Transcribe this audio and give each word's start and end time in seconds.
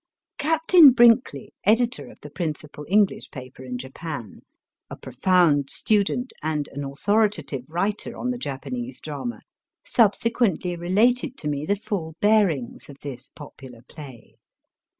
Captain 0.39 0.91
Brinkley, 0.91 1.53
editor 1.63 2.09
of 2.09 2.19
the 2.21 2.31
principal 2.31 2.87
English 2.89 3.29
paper 3.29 3.63
in 3.63 3.77
Japan, 3.77 4.41
a 4.89 4.95
profound 4.97 5.69
student 5.69 6.33
and 6.41 6.67
an 6.69 6.83
authoritative 6.83 7.63
writer 7.67 8.17
on 8.17 8.31
the 8.31 8.39
Japanese 8.39 8.99
drama, 8.99 9.41
subsequently 9.85 10.75
related 10.75 11.37
to 11.37 11.47
me 11.47 11.67
the 11.67 11.75
full 11.75 12.15
bearings 12.19 12.89
of 12.89 12.97
this 13.03 13.29
popular 13.35 13.81
play. 13.87 14.37